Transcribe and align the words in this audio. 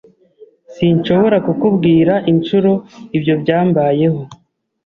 Sinshobora 0.73 1.37
kukubwira 1.45 2.13
inshuro 2.31 2.71
ibyo 3.17 3.33
byambayeho. 3.41 4.21